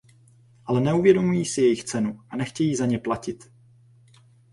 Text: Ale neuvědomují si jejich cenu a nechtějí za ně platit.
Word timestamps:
Ale 0.65 0.81
neuvědomují 0.81 1.45
si 1.45 1.61
jejich 1.61 1.83
cenu 1.83 2.19
a 2.29 2.35
nechtějí 2.35 2.75
za 2.75 2.85
ně 2.85 2.99
platit. 2.99 3.51